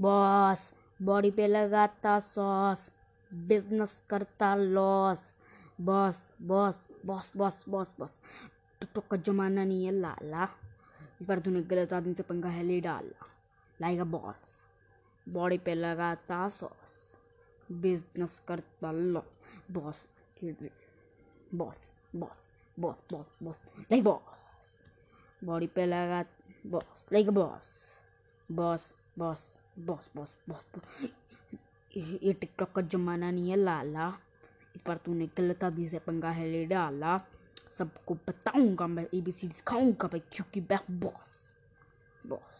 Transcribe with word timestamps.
Boss, 0.00 0.72
body 1.02 1.30
पे 1.30 1.46
लगाता 1.46 2.18
sauce, 2.20 2.90
business 3.32 4.02
करता 4.10 4.54
loss. 4.54 5.32
Boss 5.80 6.32
boss 6.42 6.92
boss 7.06 7.30
boss 7.36 7.64
boss 7.68 7.94
boss. 8.00 8.18
TikTok 8.80 9.06
का 9.06 9.16
जमाना 9.16 9.64
नहीं 9.64 9.84
है, 9.84 9.92
लाला। 9.92 10.48
इस 11.20 11.26
बार 11.28 11.38
तूने 11.38 11.62
गलत 11.62 11.92
आदमी 11.92 12.14
से 12.14 12.22
पंगा 12.22 12.48
है, 12.48 12.62
ले 12.62 12.80
डाला। 12.80 13.26
लाएगा 13.80 14.04
बॉस। 14.04 14.58
बॉडी 15.26 15.58
पे 15.58 15.74
लगाता 15.74 16.48
सॉस, 16.48 17.12
बिज़नेस 17.72 18.42
करता 18.48 18.92
loss 18.92 19.36
boss 19.70 20.06
boss 21.54 21.88
boss 22.16 22.40
boss 22.80 23.04
boss 23.12 23.36
boss. 23.42 23.60
Like 23.78 24.04
boss. 24.04 24.76
Body 25.44 25.66
पे 25.66 25.86
लगा, 25.86 26.24
boss. 26.66 27.06
Like 27.12 27.30
boss. 27.30 27.76
Boss 28.52 28.92
boss. 29.18 29.57
Boss 29.78 30.10
boss 30.16 30.28
boss 30.48 31.10
ये 31.96 32.32
टिकटॉक 32.32 32.72
का 32.72 32.82
जमाना 32.82 33.30
नहीं 33.30 33.50
है, 33.50 33.56
लाला। 33.56 34.08
इस 34.76 34.82
बार 34.86 34.96
तूने 34.96 35.26
गलत 35.26 35.64
आदमी 35.64 35.88
से 35.88 35.98
पंगा 35.98 36.30
है, 36.30 36.50
ले 36.50 36.64
डाला। 36.64 37.20
सबको 37.78 38.14
बताऊँगा, 38.14 38.86
मैं 38.86 39.06
ए 39.14 39.20
बी 39.20 39.32
सी 39.32 39.46
डी 39.46 39.52
सिखाऊँगा 39.52 40.08
भाई, 40.08 40.20
क्योंकि 40.32 40.60
बॉस। 40.90 41.54
बॉस। 42.26 42.57